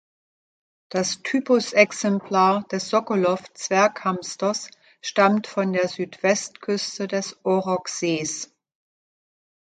[0.89, 8.51] Das Typusexemplar des Sokolow-Zwerghamsters stammt von der Südwestküste des Orog-Sees.